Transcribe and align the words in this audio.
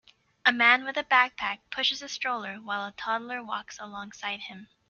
A 0.47 0.51
man 0.51 0.83
with 0.83 0.97
a 0.97 1.03
backpack 1.03 1.59
pushes 1.69 2.01
a 2.01 2.09
stroller 2.09 2.55
while 2.55 2.87
a 2.87 2.91
toddler 2.91 3.43
walks 3.43 3.77
along 3.79 4.13
side 4.13 4.39
him. 4.39 4.67